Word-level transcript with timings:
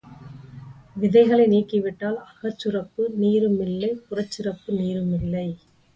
விதைகளை 0.95 1.45
நீக்கிவிட்டால் 1.47 2.17
அகச்சுரப்பு 2.23 3.03
நீருமில்லை, 3.21 3.91
புறச்சுரப்பு 4.07 4.71
நீருமில்லை. 4.79 5.47